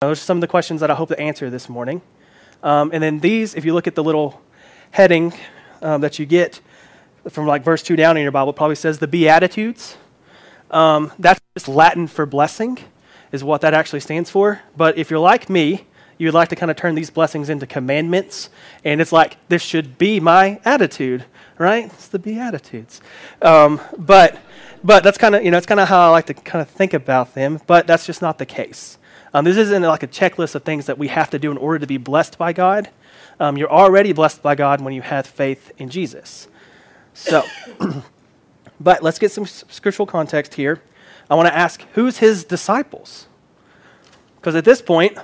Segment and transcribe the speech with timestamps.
[0.00, 2.02] Those are some of the questions that I hope to answer this morning.
[2.62, 4.40] Um, and then these, if you look at the little
[4.92, 5.34] heading
[5.82, 6.60] um, that you get
[7.28, 9.96] from like verse 2 down in your Bible, probably says the Beatitudes.
[10.70, 12.78] Um, that's just Latin for blessing,
[13.32, 14.62] is what that actually stands for.
[14.76, 18.50] But if you're like me, you'd like to kind of turn these blessings into commandments.
[18.84, 21.24] And it's like, this should be my attitude,
[21.58, 21.86] right?
[21.86, 23.00] It's the Beatitudes.
[23.42, 24.38] Um, but,
[24.84, 26.70] but that's kind of, you know, it's kind of how I like to kind of
[26.70, 27.60] think about them.
[27.66, 28.96] But that's just not the case.
[29.34, 31.78] Um, this isn't like a checklist of things that we have to do in order
[31.78, 32.90] to be blessed by God.
[33.40, 36.48] Um, you're already blessed by God when you have faith in Jesus.
[37.14, 37.44] So,
[38.80, 40.80] but let's get some scriptural context here.
[41.30, 43.26] I want to ask who's his disciples?
[44.36, 45.18] Because at this point,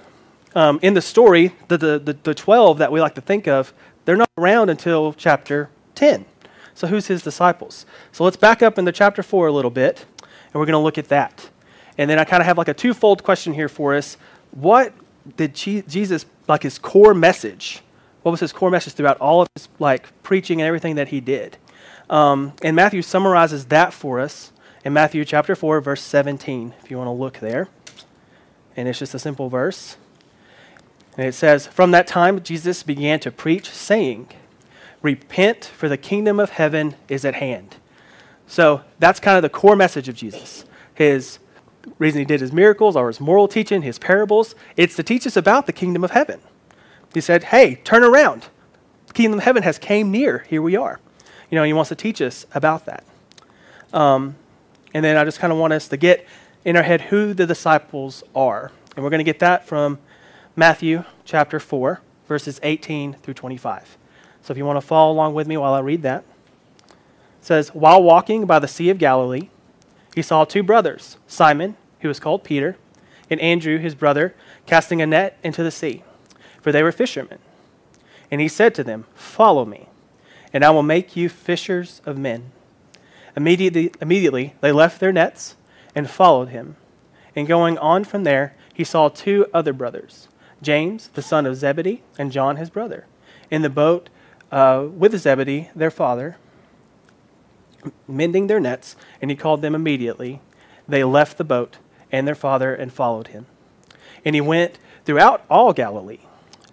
[0.54, 3.72] um, in the story, the, the, the, the 12 that we like to think of,
[4.04, 6.26] they're not around until chapter 10.
[6.74, 7.86] So, who's his disciples?
[8.12, 10.98] So, let's back up into chapter 4 a little bit, and we're going to look
[10.98, 11.48] at that.
[11.96, 14.16] And then I kind of have like a twofold question here for us.
[14.50, 14.92] What
[15.36, 17.82] did Jesus, like his core message,
[18.22, 21.20] what was his core message throughout all of his like preaching and everything that he
[21.20, 21.56] did?
[22.10, 24.52] Um, and Matthew summarizes that for us
[24.84, 27.68] in Matthew chapter 4, verse 17, if you want to look there.
[28.76, 29.96] And it's just a simple verse.
[31.16, 34.28] And it says, From that time Jesus began to preach, saying,
[35.00, 37.76] Repent, for the kingdom of heaven is at hand.
[38.46, 40.64] So that's kind of the core message of Jesus.
[40.94, 41.38] His
[41.98, 45.36] reason he did his miracles or his moral teaching, his parables, it's to teach us
[45.36, 46.40] about the kingdom of heaven.
[47.12, 48.48] He said, Hey, turn around.
[49.06, 50.40] The kingdom of heaven has came near.
[50.48, 51.00] Here we are.
[51.50, 53.04] You know, he wants to teach us about that.
[53.92, 54.36] Um,
[54.92, 56.26] and then I just kind of want us to get
[56.64, 58.72] in our head who the disciples are.
[58.96, 59.98] And we're going to get that from
[60.56, 63.96] Matthew chapter 4, verses 18 through 25.
[64.42, 66.24] So if you want to follow along with me while I read that,
[66.86, 66.94] it
[67.40, 69.48] says, While walking by the Sea of Galilee,
[70.14, 72.76] he saw two brothers, Simon, who was called Peter,
[73.28, 74.34] and Andrew, his brother,
[74.66, 76.04] casting a net into the sea,
[76.60, 77.38] for they were fishermen.
[78.30, 79.88] And he said to them, Follow me,
[80.52, 82.52] and I will make you fishers of men.
[83.36, 85.56] Immediately, immediately they left their nets
[85.94, 86.76] and followed him.
[87.34, 90.28] And going on from there, he saw two other brothers,
[90.62, 93.06] James, the son of Zebedee, and John, his brother,
[93.50, 94.08] in the boat
[94.52, 96.36] uh, with Zebedee, their father,
[98.06, 100.40] mending their nets, and he called them immediately.
[100.88, 101.78] They left the boat
[102.12, 103.46] and their father and followed him.
[104.24, 106.20] And he went throughout all Galilee,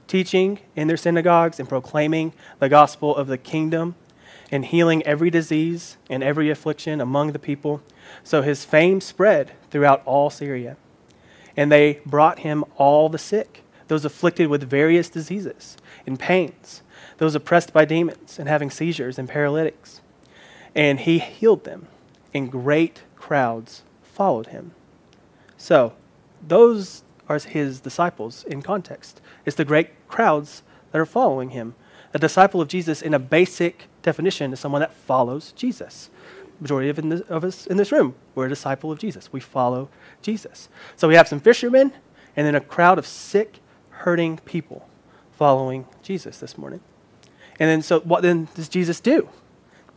[0.08, 3.96] teaching in their synagogues and proclaiming the gospel of the kingdom
[4.52, 7.82] and healing every disease and every affliction among the people.
[8.24, 10.78] So his fame spread throughout all Syria.
[11.56, 16.82] And they brought him all the sick, those afflicted with various diseases and pains,
[17.18, 20.02] those oppressed by demons and having seizures and paralytics
[20.76, 21.88] and he healed them,
[22.34, 24.72] and great crowds followed him.
[25.58, 25.94] So,
[26.46, 29.22] those are his disciples in context.
[29.46, 31.76] It's the great crowds that are following him.
[32.14, 36.10] A disciple of Jesus, in a basic definition, is someone that follows Jesus.
[36.60, 39.32] Majority of, this, of us in this room, we're a disciple of Jesus.
[39.32, 39.90] We follow
[40.22, 40.70] Jesus.
[40.96, 41.94] So we have some fishermen,
[42.36, 43.60] and then a crowd of sick,
[43.90, 44.88] hurting people
[45.32, 46.82] following Jesus this morning.
[47.60, 49.30] And then, so what then does Jesus do?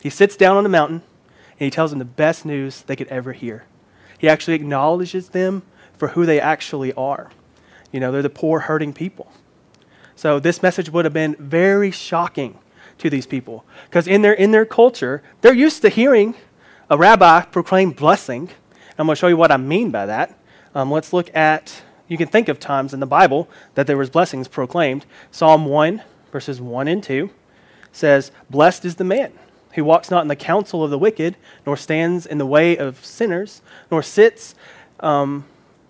[0.05, 1.03] He sits down on a mountain
[1.53, 3.65] and he tells them the best news they could ever hear.
[4.19, 5.63] He actually acknowledges them
[5.97, 7.31] for who they actually are.
[7.91, 9.33] You know, they're the poor, hurting people.
[10.15, 12.59] So this message would have been very shocking
[12.99, 16.35] to these people because in their, in their culture, they're used to hearing
[16.91, 18.51] a rabbi proclaim blessing.
[18.99, 20.39] I'm going to show you what I mean by that.
[20.75, 24.11] Um, let's look at, you can think of times in the Bible that there was
[24.11, 25.07] blessings proclaimed.
[25.31, 27.31] Psalm 1, verses 1 and 2
[27.91, 29.33] says, Blessed is the man
[29.75, 31.37] who walks not in the counsel of the wicked,
[31.67, 34.55] nor stands in the way of sinners, nor sits
[35.01, 35.45] um,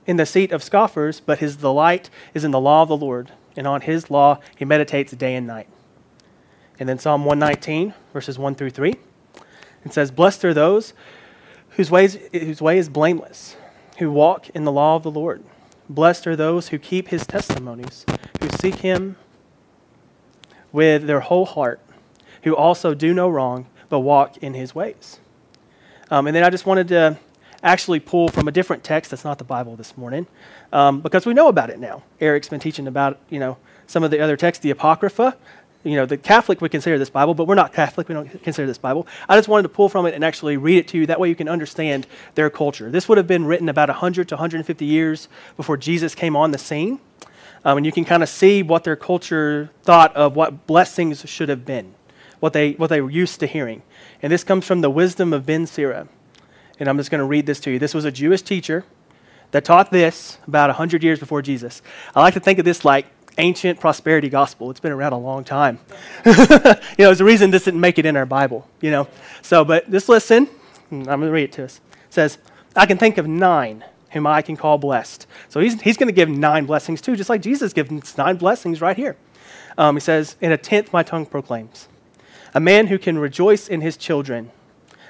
[0.07, 3.33] in the seat of scoffers, but his delight is in the law of the Lord,
[3.57, 5.69] and on his law he meditates day and night.
[6.79, 8.95] And then Psalm 119, verses 1 through 3,
[9.85, 10.95] it says, Blessed are those
[11.71, 13.57] whose, ways, whose way is blameless,
[13.99, 15.45] who walk in the law of the Lord.
[15.89, 18.07] Blessed are those who keep his testimonies,
[18.41, 19.17] who seek him
[20.73, 21.81] with their whole heart,
[22.43, 25.21] who also do no wrong but walk in his ways.
[26.11, 27.17] Um, and then I just wanted to
[27.63, 30.27] actually pull from a different text that's not the Bible this morning,
[30.73, 32.03] um, because we know about it now.
[32.21, 33.57] Eric's been teaching about, you know,
[33.87, 35.37] some of the other texts, the Apocrypha.
[35.85, 38.09] You know, the Catholic would consider this Bible, but we're not Catholic.
[38.09, 39.07] We don't consider this Bible.
[39.29, 41.07] I just wanted to pull from it and actually read it to you.
[41.07, 42.91] That way you can understand their culture.
[42.91, 46.59] This would have been written about 100 to 150 years before Jesus came on the
[46.59, 46.99] scene.
[47.65, 51.49] Um, and you can kind of see what their culture thought of what blessings should
[51.49, 51.95] have been
[52.45, 53.81] what they, what they were used to hearing.
[54.21, 56.09] And this comes from the wisdom of Ben Sira.
[56.79, 57.79] And I'm just going to read this to you.
[57.79, 58.85] This was a Jewish teacher
[59.53, 61.81] that taught this about 100 years before Jesus.
[62.15, 63.07] I like to think of this like
[63.39, 64.71] ancient prosperity gospel.
[64.71, 65.79] It's been around a long time.
[66.27, 69.09] you know, there's a reason this didn't make it in our Bible, you know.
[69.41, 70.47] So, but just listen.
[70.91, 71.81] I'm going to read it to us.
[72.09, 72.37] It says,
[72.77, 75.27] I can think of nine whom I can call blessed.
[75.49, 78.83] So he's, he's going to give nine blessings too, just like Jesus gives nine blessings
[78.83, 79.17] right here.
[79.79, 81.89] Um, he says, In a tenth my tongue proclaims.
[82.55, 84.53] A man who can rejoice in his children.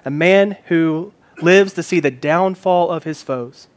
[0.04, 1.12] A man who
[1.42, 3.68] lives to see the downfall of his foes.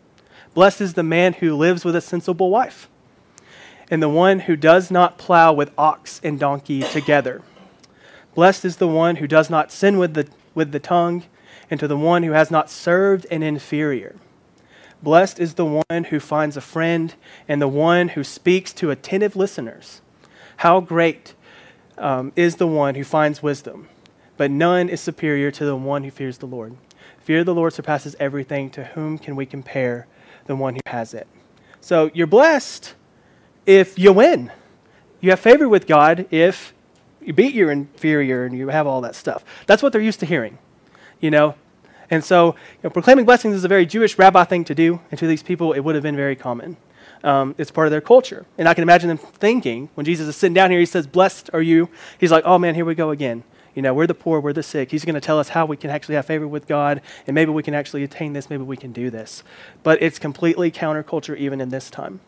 [0.53, 2.89] Blessed is the man who lives with a sensible wife,
[3.91, 7.41] and the one who does not plow with ox and donkey together.
[8.33, 11.25] Blessed is the one who does not sin with the, with the tongue,
[11.69, 14.15] and to the one who has not served an inferior.
[15.03, 17.15] Blessed is the one who finds a friend,
[17.47, 20.01] and the one who speaks to attentive listeners.
[20.57, 21.33] How great
[21.97, 23.89] um, is the one who finds wisdom,
[24.37, 26.75] but none is superior to the one who fears the Lord.
[27.19, 28.69] Fear of the Lord surpasses everything.
[28.71, 30.07] To whom can we compare
[30.45, 31.27] the one who has it?
[31.81, 32.95] So you're blessed
[33.65, 34.51] if you win.
[35.19, 36.73] You have favor with God if
[37.21, 39.43] you beat your inferior and you have all that stuff.
[39.65, 40.57] That's what they're used to hearing,
[41.19, 41.55] you know.
[42.09, 45.19] And so, you know, proclaiming blessings is a very Jewish rabbi thing to do, and
[45.19, 46.77] to these people, it would have been very common.
[47.27, 48.45] Um, it's part of their culture.
[48.57, 51.49] And I can imagine them thinking, when Jesus is sitting down here, he says, Blessed
[51.51, 51.89] are you.
[52.17, 53.43] He's like, Oh man, here we go again.
[53.75, 54.91] You know, we're the poor, we're the sick.
[54.91, 57.51] He's going to tell us how we can actually have favor with God, and maybe
[57.51, 59.43] we can actually attain this, maybe we can do this.
[59.83, 62.21] But it's completely counterculture even in this time.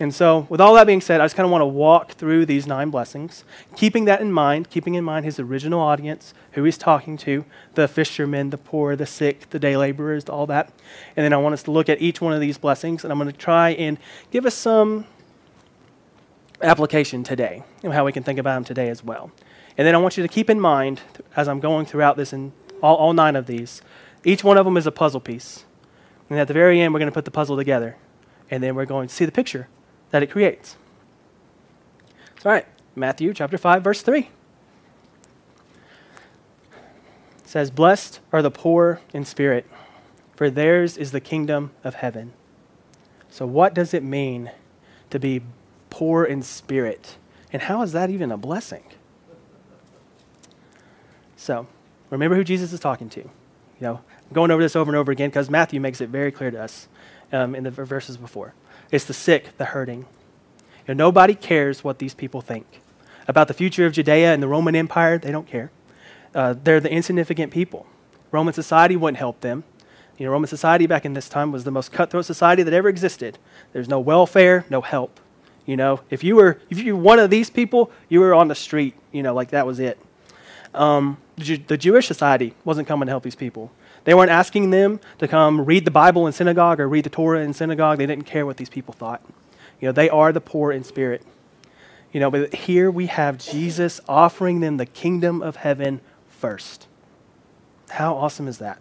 [0.00, 2.46] And so, with all that being said, I just kind of want to walk through
[2.46, 3.44] these nine blessings,
[3.76, 7.44] keeping that in mind, keeping in mind his original audience, who he's talking to
[7.74, 10.72] the fishermen, the poor, the sick, the day laborers, all that.
[11.16, 13.18] And then I want us to look at each one of these blessings, and I'm
[13.18, 13.98] going to try and
[14.32, 15.06] give us some
[16.60, 19.30] application today and how we can think about them today as well.
[19.78, 21.02] And then I want you to keep in mind,
[21.36, 22.50] as I'm going throughout this and
[22.82, 23.80] all, all nine of these,
[24.24, 25.64] each one of them is a puzzle piece.
[26.28, 27.96] And at the very end, we're going to put the puzzle together.
[28.50, 29.68] And then we're going to see the picture
[30.14, 30.76] that it creates.
[32.40, 34.20] So, all right, Matthew chapter 5, verse 3.
[34.20, 34.28] It
[37.42, 39.66] says, Blessed are the poor in spirit,
[40.36, 42.32] for theirs is the kingdom of heaven.
[43.28, 44.52] So, what does it mean
[45.10, 45.42] to be
[45.90, 47.16] poor in spirit?
[47.52, 48.84] And how is that even a blessing?
[51.34, 51.66] So,
[52.10, 53.20] remember who Jesus is talking to.
[53.20, 53.30] You
[53.80, 56.52] know, I'm going over this over and over again because Matthew makes it very clear
[56.52, 56.86] to us
[57.32, 58.54] um, in the verses before.
[58.90, 60.06] It's the sick, the hurting.
[60.86, 62.80] You know, nobody cares what these people think
[63.26, 65.18] about the future of Judea and the Roman Empire.
[65.18, 65.70] They don't care.
[66.34, 67.86] Uh, they're the insignificant people.
[68.30, 69.64] Roman society wouldn't help them.
[70.18, 72.88] You know, Roman society back in this time was the most cutthroat society that ever
[72.88, 73.38] existed.
[73.72, 75.20] There's no welfare, no help.
[75.66, 78.48] You know, if you were if you were one of these people, you were on
[78.48, 78.94] the street.
[79.12, 79.98] You know, like that was it.
[80.74, 83.70] Um, the Jewish society wasn't coming to help these people.
[84.04, 87.40] They weren't asking them to come read the Bible in synagogue or read the Torah
[87.40, 87.98] in synagogue.
[87.98, 89.22] They didn't care what these people thought.
[89.80, 91.22] You know, they are the poor in spirit.
[92.12, 96.86] You know, but here we have Jesus offering them the kingdom of heaven first.
[97.90, 98.78] How awesome is that?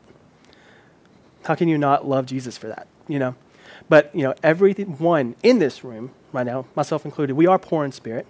[1.46, 2.88] How can you not love Jesus for that?
[3.08, 3.36] You know,
[3.90, 7.92] but you know, everyone in this room right now, myself included, we are poor in
[7.92, 8.28] spirit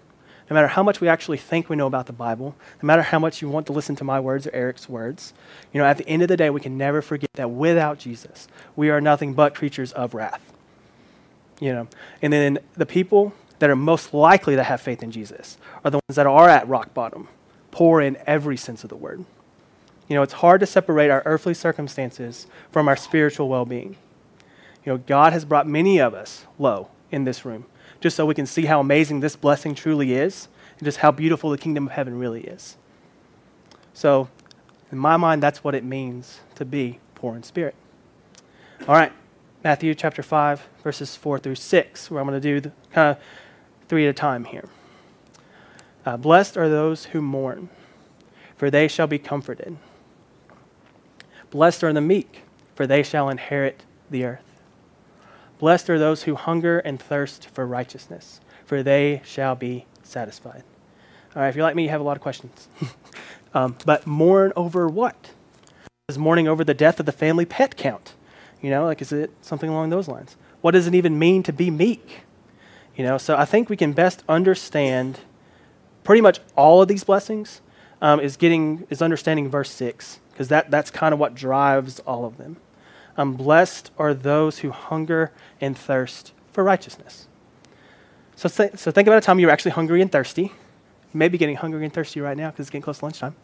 [0.50, 3.20] no matter how much we actually think we know about the Bible, no matter how
[3.20, 5.34] much you want to listen to my words or Eric's words,
[5.72, 8.48] you know, at the end of the day, we can never forget that without Jesus,
[8.76, 10.54] we are nothing but creatures of wrath.
[11.60, 11.88] You know,
[12.22, 16.00] and then the people that are most likely to have faith in Jesus are the
[16.10, 17.30] ones that are at rock bottom,
[17.72, 19.24] poor in every sense of the word.
[20.10, 23.96] You know, it's hard to separate our earthly circumstances from our spiritual well being.
[24.86, 27.66] You know, God has brought many of us low in this room
[28.00, 30.48] just so we can see how amazing this blessing truly is
[30.78, 32.78] and just how beautiful the kingdom of heaven really is.
[33.94, 34.30] So,
[34.92, 37.76] in my mind, that's what it means to be poor in spirit.
[38.88, 39.14] All right,
[39.64, 43.24] Matthew chapter 5, verses 4 through 6, where I'm going to do kind of
[43.88, 44.68] three at a time here.
[46.06, 47.70] Uh, Blessed are those who mourn,
[48.58, 49.78] for they shall be comforted.
[51.50, 52.42] Blessed are the meek,
[52.76, 54.53] for they shall inherit the earth.
[55.64, 60.66] Blessed are those who hunger and thirst for righteousness, for they shall be satisfied.
[61.34, 62.68] All right, if you're like me, you have a lot of questions.
[63.54, 65.32] um, but mourn over what?
[66.10, 68.14] Is mourning over the death of the family pet count?
[68.62, 70.36] You know, like is it something along those lines?
[70.60, 72.24] What does it even mean to be meek?
[72.98, 75.22] You know, so I think we can best understand
[76.04, 77.62] pretty much all of these blessings
[78.02, 82.26] um, is getting is understanding verse six because that that's kind of what drives all
[82.26, 82.58] of them.
[83.18, 87.28] Um, blessed are those who hunger and thirst for righteousness.
[88.36, 90.52] So, th- so think about a time you were actually hungry and thirsty.
[91.14, 93.36] Maybe getting hungry and thirsty right now because it's getting close to lunchtime.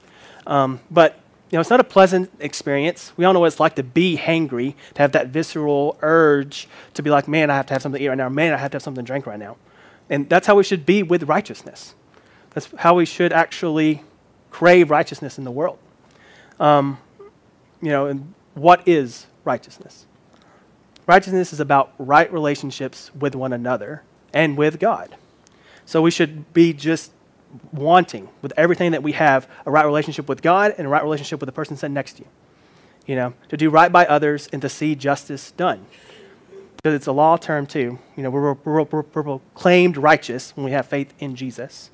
[0.47, 1.19] Um, but
[1.51, 3.11] You know, it's not a pleasant experience.
[3.17, 7.01] We all know what it's like to be hangry, to have that visceral urge to
[7.01, 8.29] be like, man, I have to have something to eat right now.
[8.29, 9.57] Man, I have to have something to drink right now.
[10.11, 11.95] And that's how we should be with righteousness.
[12.51, 14.03] That's how we should actually
[14.51, 15.79] crave righteousness in the world.
[16.59, 16.99] Um,
[17.81, 20.05] you know, and what is righteousness?
[21.07, 25.15] Righteousness is about right relationships with one another and with God.
[25.85, 27.11] So we should be just
[27.73, 31.39] wanting with everything that we have a right relationship with God and a right relationship
[31.39, 32.27] with the person sitting next to you.
[33.07, 35.87] You know, to do right by others and to see justice done.
[36.77, 37.97] Because it's a law term too.
[38.15, 41.89] You know, we're, we're, we're, we're proclaimed righteous when we have faith in Jesus.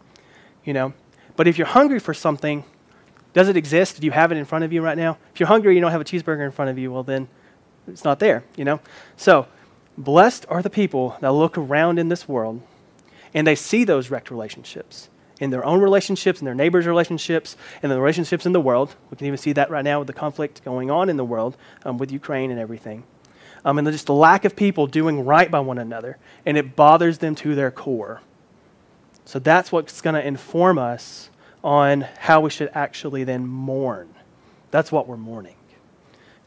[0.65, 0.93] You know,
[1.37, 2.65] but if you're hungry for something,
[3.31, 4.01] does it exist?
[4.01, 5.17] Do you have it in front of you right now?
[5.33, 6.91] If you're hungry, you don't have a cheeseburger in front of you.
[6.91, 7.29] Well, then
[7.87, 8.43] it's not there.
[8.55, 8.79] You know.
[9.17, 9.47] So,
[9.97, 12.61] blessed are the people that look around in this world
[13.33, 17.91] and they see those wrecked relationships in their own relationships, in their neighbors' relationships, and
[17.91, 18.95] the relationships in the world.
[19.09, 21.57] We can even see that right now with the conflict going on in the world
[21.83, 23.03] um, with Ukraine and everything.
[23.65, 27.17] Um, and just the lack of people doing right by one another, and it bothers
[27.17, 28.21] them to their core.
[29.25, 31.29] So that's what's going to inform us
[31.63, 34.13] on how we should actually then mourn.
[34.69, 35.55] That's what we're mourning.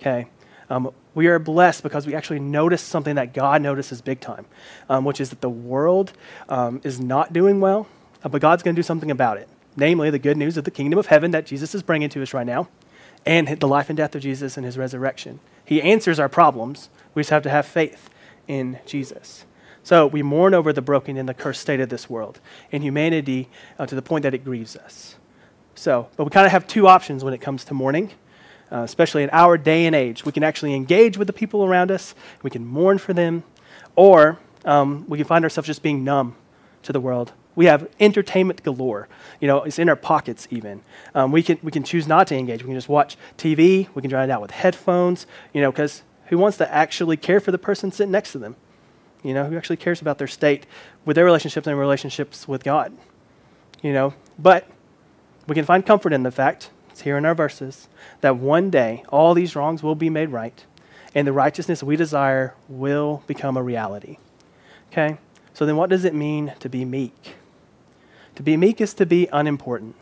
[0.01, 0.29] Okay?
[0.71, 4.47] Um, we are blessed because we actually notice something that God notices big time,
[4.89, 6.13] um, which is that the world
[6.49, 7.89] um, is not doing well
[8.23, 9.49] uh, but God's going to do something about it.
[9.77, 12.35] Namely, the good news of the kingdom of heaven that Jesus is bringing to us
[12.35, 12.69] right now,
[13.25, 15.41] and the life and death of Jesus and his resurrection.
[15.65, 16.89] He answers our problems.
[17.15, 18.11] We just have to have faith
[18.47, 19.45] in Jesus.
[19.83, 22.41] So we mourn over the broken and the cursed state of this world
[22.73, 23.49] and humanity
[23.79, 25.17] uh, to the point that it grieves us.
[25.75, 28.11] So, but we kind of have two options when it comes to mourning,
[28.71, 30.25] uh, especially in our day and age.
[30.25, 33.45] We can actually engage with the people around us, we can mourn for them,
[33.97, 36.37] or um, we can find ourselves just being numb
[36.83, 39.09] to the world we have entertainment galore.
[39.41, 40.81] You know, it's in our pockets even.
[41.13, 42.63] Um, we, can, we can choose not to engage.
[42.63, 43.89] We can just watch TV.
[43.97, 47.41] We can drown it out with headphones, you know, because who wants to actually care
[47.41, 48.55] for the person sitting next to them?
[49.25, 50.67] You know, who actually cares about their state
[51.05, 52.97] with their relationships and relationships with God?
[53.83, 54.69] You know, but
[55.49, 57.89] we can find comfort in the fact, it's here in our verses,
[58.23, 60.65] that one day all these wrongs will be made right
[61.15, 64.19] and the righteousness we desire will become a reality.
[64.91, 65.19] Okay?
[65.55, 67.37] So then what does it mean to be meek?
[68.35, 69.95] To be meek is to be unimportant.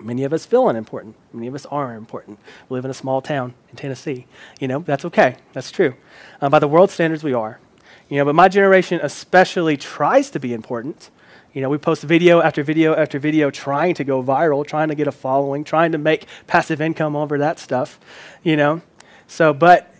[0.00, 1.14] Many of us feel unimportant.
[1.30, 2.38] Many of us are important.
[2.70, 4.26] We live in a small town in Tennessee.
[4.60, 5.36] You know, that's okay.
[5.52, 5.94] That's true.
[6.40, 7.60] Uh, by the world standards, we are.
[8.08, 11.10] You know, but my generation especially tries to be important.
[11.52, 14.94] You know, we post video after video after video trying to go viral, trying to
[14.94, 17.98] get a following, trying to make passive income over that stuff,
[18.44, 18.82] you know.
[19.26, 19.92] So, but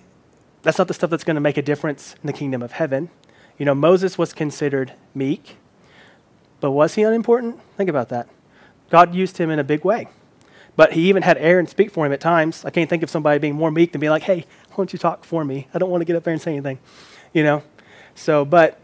[0.62, 3.11] that's not the stuff that's going to make a difference in the kingdom of heaven.
[3.59, 5.57] You know, Moses was considered meek.
[6.61, 7.59] But was he unimportant?
[7.76, 8.28] Think about that.
[8.90, 10.09] God used him in a big way.
[10.76, 12.64] But he even had Aaron speak for him at times.
[12.64, 14.99] I can't think of somebody being more meek than being like, hey, why don't you
[14.99, 15.69] talk for me?
[15.75, 16.78] I don't want to get up there and say anything.
[17.33, 17.62] You know?
[18.14, 18.79] So, but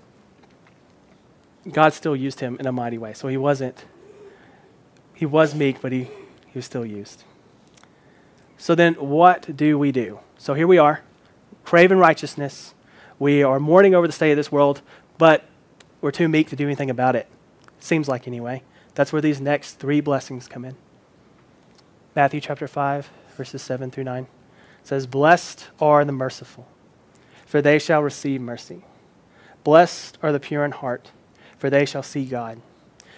[1.72, 3.12] God still used him in a mighty way.
[3.12, 3.84] So he wasn't,
[5.14, 7.24] he was meek, but he, he was still used.
[8.58, 10.20] So then, what do we do?
[10.38, 11.02] So here we are,
[11.64, 12.74] craving righteousness.
[13.18, 14.82] We are mourning over the state of this world,
[15.18, 15.44] but
[16.00, 17.28] we're too meek to do anything about it.
[17.80, 18.62] Seems like, anyway.
[18.94, 20.74] That's where these next three blessings come in.
[22.14, 24.26] Matthew chapter 5, verses 7 through 9
[24.82, 26.66] says, Blessed are the merciful,
[27.44, 28.84] for they shall receive mercy.
[29.64, 31.10] Blessed are the pure in heart,
[31.58, 32.60] for they shall see God.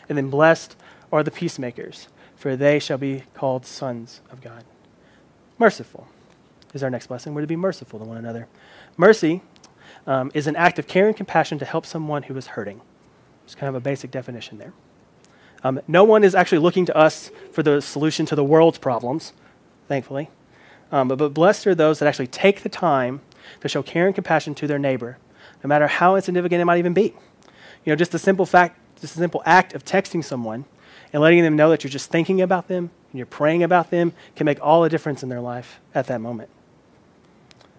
[0.09, 0.76] And then blessed
[1.12, 4.64] are the peacemakers, for they shall be called sons of God.
[5.59, 6.07] Merciful
[6.73, 7.35] is our next blessing.
[7.35, 8.47] We're to be merciful to one another.
[8.97, 9.42] Mercy
[10.07, 12.80] um, is an act of care and compassion to help someone who is hurting.
[13.45, 14.73] It's kind of a basic definition there.
[15.64, 19.33] Um, no one is actually looking to us for the solution to the world's problems,
[19.88, 20.30] thankfully.
[20.92, 23.21] Um, but, but blessed are those that actually take the time
[23.61, 25.18] to show care and compassion to their neighbor,
[25.62, 27.14] no matter how insignificant it might even be.
[27.85, 30.64] You know, just the simple fact, just a simple act of texting someone
[31.12, 34.12] and letting them know that you're just thinking about them and you're praying about them
[34.37, 36.50] can make all the difference in their life at that moment.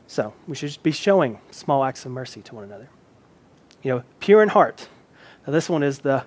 [0.07, 2.89] So we should be showing small acts of mercy to one another.
[3.83, 4.87] You know, pure in heart
[5.49, 6.25] now, this one is the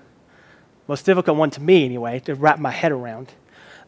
[0.89, 3.33] most difficult one to me, anyway, to wrap my head around.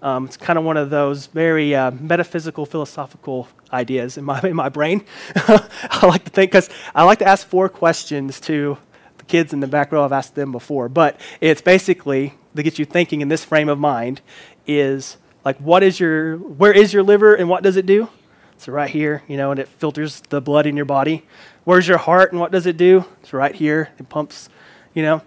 [0.02, 4.54] Um, it's kind of one of those very uh, metaphysical, philosophical ideas in my, in
[4.54, 5.04] my brain.
[5.34, 8.78] I like to think, because I like to ask four questions to
[9.28, 10.04] kids in the back row.
[10.04, 13.78] I've asked them before, but it's basically to get you thinking in this frame of
[13.78, 14.20] mind
[14.66, 18.08] is like, what is your, where is your liver and what does it do?
[18.52, 21.26] It's right here, you know, and it filters the blood in your body.
[21.64, 23.04] Where's your heart and what does it do?
[23.20, 23.90] It's right here.
[23.98, 24.48] It pumps
[24.94, 25.22] you know?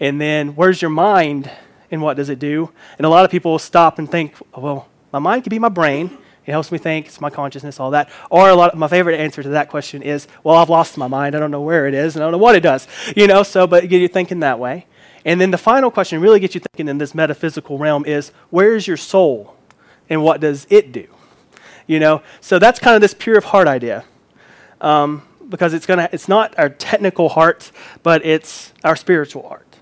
[0.00, 1.50] And then where's your mind
[1.90, 2.70] and what does it do?
[2.98, 6.16] And a lot of people stop and think, well, My mind could be my brain.
[6.50, 7.06] It helps me think.
[7.06, 8.10] It's my consciousness, all that.
[8.28, 8.72] Or a lot.
[8.72, 11.36] Of, my favorite answer to that question is, "Well, I've lost my mind.
[11.36, 13.44] I don't know where it is, and I don't know what it does." You know.
[13.44, 14.86] So, but get you thinking that way.
[15.24, 18.74] And then the final question really gets you thinking in this metaphysical realm is, "Where
[18.74, 19.54] is your soul,
[20.08, 21.06] and what does it do?"
[21.86, 22.20] You know.
[22.40, 24.04] So that's kind of this pure of heart idea.
[24.80, 27.70] Um, because it's gonna it's not our technical heart,
[28.02, 29.76] but it's our spiritual heart.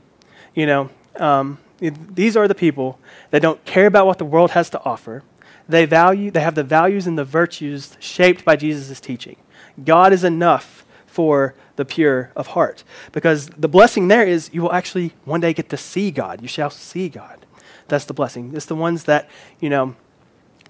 [0.55, 2.99] You know, um, these are the people
[3.31, 5.23] that don't care about what the world has to offer.
[5.69, 9.37] They value they have the values and the virtues shaped by Jesus' teaching.
[9.85, 12.85] God is enough for the pure of heart.
[13.13, 16.41] Because the blessing there is you will actually one day get to see God.
[16.43, 17.45] You shall see God.
[17.89, 18.53] That's the blessing.
[18.55, 19.29] It's the ones that,
[19.61, 19.97] you know,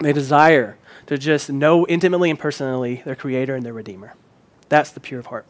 [0.01, 4.15] they desire to just know intimately and personally their creator and their redeemer.
[4.69, 5.47] That's the pure of heart.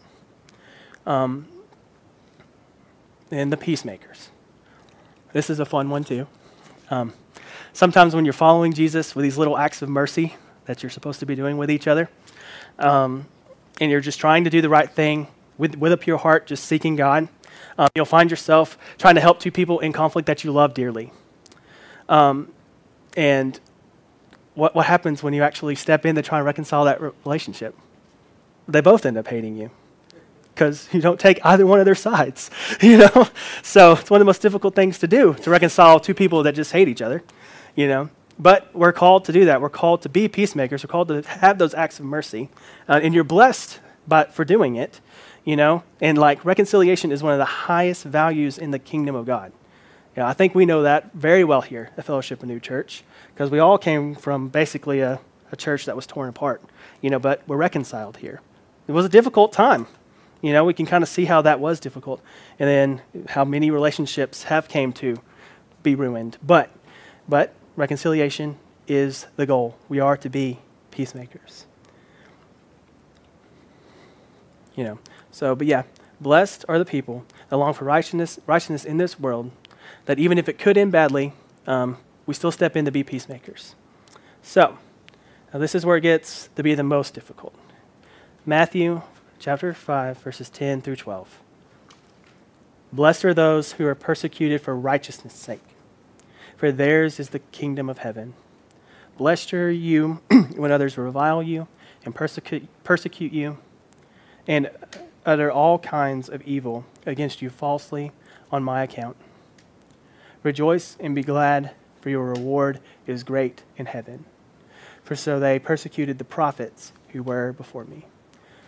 [1.06, 1.46] Um,
[3.30, 4.30] and the peacemakers.
[5.32, 6.26] This is a fun one, too.
[6.90, 7.12] Um,
[7.72, 10.36] sometimes when you're following Jesus with these little acts of mercy
[10.66, 12.08] that you're supposed to be doing with each other,
[12.78, 13.26] um,
[13.80, 16.64] and you're just trying to do the right thing with, with a pure heart, just
[16.64, 17.28] seeking God,
[17.78, 21.12] um, you'll find yourself trying to help two people in conflict that you love dearly.
[22.08, 22.52] Um,
[23.16, 23.58] and
[24.54, 27.76] what, what happens when you actually step in to try and reconcile that relationship?
[28.68, 29.70] they both end up hating you
[30.54, 32.50] because you don't take either one of their sides,
[32.80, 33.28] you know?
[33.62, 36.54] So it's one of the most difficult things to do to reconcile two people that
[36.54, 37.22] just hate each other,
[37.78, 38.10] you know?
[38.40, 39.60] But we're called to do that.
[39.60, 40.82] We're called to be peacemakers.
[40.82, 42.50] We're called to have those acts of mercy.
[42.88, 45.00] Uh, and you're blessed but for doing it,
[45.44, 45.84] you know?
[46.00, 49.52] And like reconciliation is one of the highest values in the kingdom of God.
[50.16, 53.04] You know, I think we know that very well here at Fellowship of New Church
[53.32, 55.20] because we all came from basically a,
[55.52, 56.60] a church that was torn apart,
[57.00, 58.40] you know, but we're reconciled here.
[58.88, 59.86] It was a difficult time.
[60.42, 62.20] You know, we can kind of see how that was difficult
[62.58, 65.18] and then how many relationships have came to
[65.84, 66.38] be ruined.
[66.44, 66.70] But
[67.28, 68.58] but reconciliation
[68.88, 69.78] is the goal.
[69.88, 70.58] We are to be
[70.90, 71.64] peacemakers.
[74.74, 74.98] You know.
[75.30, 75.84] So, but yeah,
[76.20, 79.50] blessed are the people that long for righteousness, righteousness in this world,
[80.06, 81.32] that even if it could end badly,
[81.66, 83.74] um, we still step in to be peacemakers.
[84.42, 84.76] So,
[85.52, 87.54] now this is where it gets to be the most difficult.
[88.44, 89.02] Matthew
[89.38, 91.38] chapter 5, verses 10 through 12.
[92.92, 95.62] Blessed are those who are persecuted for righteousness' sake,
[96.58, 98.34] for theirs is the kingdom of heaven.
[99.16, 100.20] Blessed are you
[100.56, 101.68] when others revile you
[102.04, 103.58] and persecute, persecute you
[104.46, 104.70] and
[105.24, 108.12] utter all kinds of evil against you falsely
[108.50, 109.16] on my account.
[110.42, 114.24] Rejoice and be glad, for your reward is great in heaven.
[115.04, 118.06] For so they persecuted the prophets who were before me.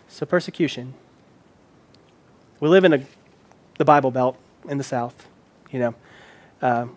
[0.07, 0.93] So, persecution.
[2.59, 3.05] We live in a,
[3.77, 5.27] the Bible Belt in the South.
[5.71, 5.95] You know,
[6.61, 6.87] uh,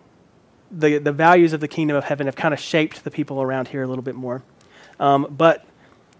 [0.71, 3.69] the, the values of the kingdom of heaven have kind of shaped the people around
[3.69, 4.43] here a little bit more.
[4.99, 5.65] Um, but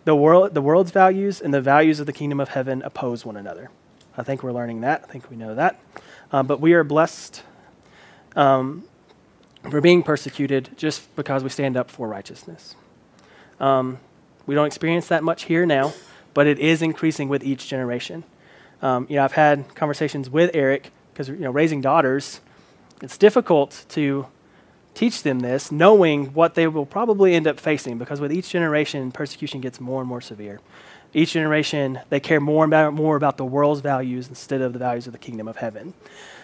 [0.06, 3.38] the, world, the world's values and the values of the kingdom of heaven oppose one
[3.38, 3.70] another.
[4.18, 5.04] I think we're learning that.
[5.08, 5.80] I think we know that.
[6.32, 7.44] Um, but we are blessed
[8.36, 8.84] um,
[9.70, 12.76] for being persecuted just because we stand up for righteousness.
[13.60, 14.00] Um,
[14.46, 15.94] we don't experience that much here now
[16.36, 18.24] but it is increasing with each generation.
[18.84, 22.42] Um, you know, I've had conversations with Eric because you know, raising daughters,
[23.02, 24.28] it's difficult to
[24.96, 29.12] teach them this, knowing what they will probably end up facing, because with each generation,
[29.12, 30.62] persecution gets more and more severe.
[31.14, 35.06] Each generation, they care more about more about the world's values instead of the values
[35.06, 35.94] of the kingdom of heaven.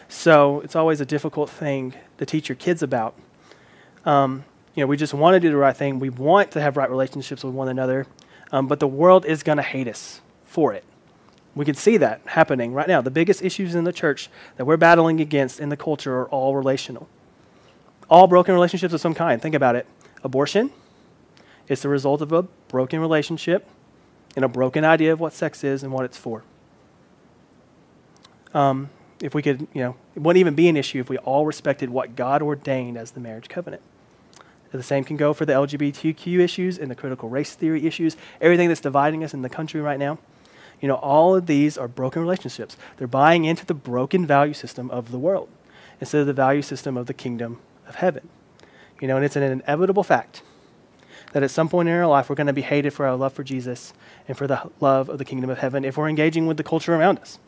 [0.07, 3.15] So it's always a difficult thing to teach your kids about.
[4.05, 5.99] Um, you know, we just want to do the right thing.
[5.99, 8.07] We want to have right relationships with one another,
[8.51, 10.83] um, but the world is going to hate us for it.
[11.53, 13.01] We can see that happening right now.
[13.01, 16.55] The biggest issues in the church that we're battling against in the culture are all
[16.55, 17.09] relational.
[18.11, 19.41] All broken relationships of some kind.
[19.41, 19.87] Think about it.
[20.21, 20.71] Abortion
[21.69, 23.65] is the result of a broken relationship
[24.35, 26.43] and a broken idea of what sex is and what it's for.
[28.53, 28.89] Um,
[29.21, 31.89] if we could, you know, it wouldn't even be an issue if we all respected
[31.89, 33.81] what God ordained as the marriage covenant.
[34.73, 38.67] The same can go for the LGBTQ issues and the critical race theory issues, everything
[38.67, 40.17] that's dividing us in the country right now.
[40.81, 42.75] You know, all of these are broken relationships.
[42.97, 45.47] They're buying into the broken value system of the world
[46.01, 47.59] instead of the value system of the kingdom
[47.91, 48.29] of heaven.
[49.01, 50.43] You know, and it's an inevitable fact
[51.33, 53.33] that at some point in our life we're going to be hated for our love
[53.33, 53.93] for Jesus
[54.27, 56.95] and for the love of the kingdom of heaven if we're engaging with the culture
[56.95, 57.39] around us.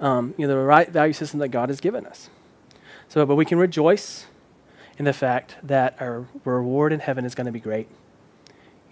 [0.00, 2.30] Um, you know, the right value system that God has given us.
[3.08, 4.26] So, but we can rejoice
[4.98, 7.88] in the fact that our reward in heaven is going to be great.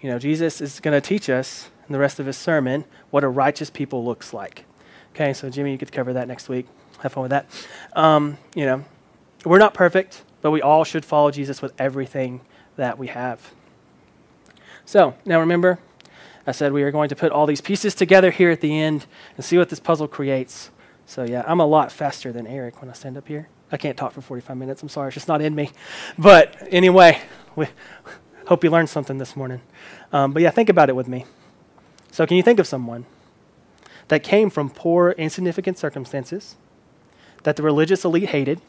[0.01, 3.23] You know, Jesus is going to teach us in the rest of his sermon what
[3.23, 4.65] a righteous people looks like.
[5.13, 6.67] Okay, so Jimmy, you to cover that next week.
[6.99, 7.45] Have fun with that.
[7.93, 8.85] Um, you know,
[9.47, 12.41] we're not perfect, but we all should follow Jesus with everything
[12.75, 13.53] that we have.
[14.85, 15.79] So, now remember,
[16.45, 19.05] I said we are going to put all these pieces together here at the end
[19.35, 20.71] and see what this puzzle creates.
[21.05, 23.49] So, yeah, I'm a lot faster than Eric when I stand up here.
[23.71, 24.81] I can't talk for 45 minutes.
[24.81, 25.71] I'm sorry, it's just not in me.
[26.17, 27.21] But anyway,
[27.55, 27.67] we
[28.47, 29.61] hope you learned something this morning.
[30.13, 31.25] Um, but yeah, think about it with me.
[32.11, 33.05] So, can you think of someone
[34.07, 36.55] that came from poor, insignificant circumstances,
[37.43, 38.61] that the religious elite hated,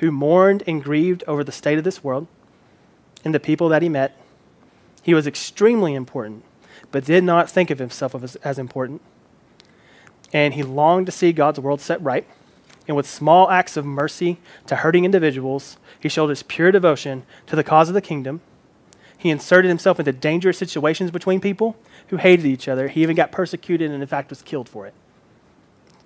[0.00, 2.26] who mourned and grieved over the state of this world
[3.24, 4.18] and the people that he met?
[5.02, 6.44] He was extremely important,
[6.90, 9.00] but did not think of himself as, as important.
[10.32, 12.26] And he longed to see God's world set right.
[12.86, 17.56] And with small acts of mercy to hurting individuals, he showed his pure devotion to
[17.56, 18.40] the cause of the kingdom.
[19.16, 21.76] He inserted himself into dangerous situations between people
[22.08, 22.88] who hated each other.
[22.88, 24.94] He even got persecuted and, in fact, was killed for it.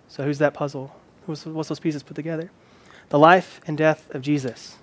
[0.09, 0.94] So, who's that puzzle?
[1.26, 2.50] What's, what's those pieces put together?
[3.08, 4.76] The life and death of Jesus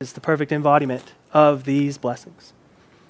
[0.00, 2.52] is the perfect embodiment of these blessings.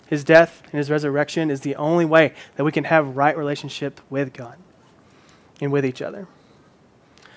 [0.07, 4.01] His death and his resurrection is the only way that we can have right relationship
[4.11, 4.59] with God
[5.61, 6.27] and with each other.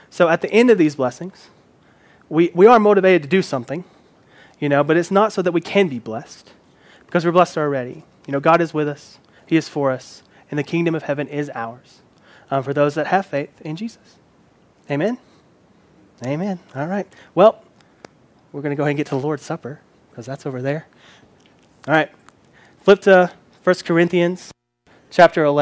[0.09, 1.49] So at the end of these blessings,
[2.29, 3.83] we, we are motivated to do something,
[4.59, 6.51] you know, but it's not so that we can be blessed
[7.05, 8.03] because we're blessed already.
[8.25, 11.27] You know, God is with us, He is for us, and the kingdom of heaven
[11.27, 12.01] is ours
[12.49, 14.17] um, for those that have faith in Jesus.
[14.89, 15.19] Amen?
[16.26, 16.60] Amen.
[16.76, 17.08] All right.
[17.36, 17.63] Well,
[18.52, 20.88] we're going to go ahead and get to the Lord's Supper because that's over there.
[21.88, 22.12] All right.
[22.82, 23.32] Flip to
[23.63, 24.52] 1 Corinthians
[25.10, 25.62] chapter 11.